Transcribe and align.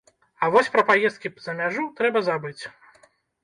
А 0.45 0.47
вось 0.55 0.71
пра 0.75 0.83
паездкі 0.87 1.33
за 1.49 1.57
мяжу 1.61 1.87
трэба 2.03 2.27
забыць. 2.33 2.59